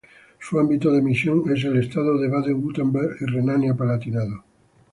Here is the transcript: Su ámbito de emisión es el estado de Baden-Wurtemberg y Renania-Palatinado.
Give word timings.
Su 0.39 0.59
ámbito 0.59 0.89
de 0.91 0.97
emisión 0.97 1.43
es 1.55 1.63
el 1.63 1.77
estado 1.77 2.17
de 2.17 2.27
Baden-Wurtemberg 2.27 3.17
y 3.21 3.25
Renania-Palatinado. 3.25 4.43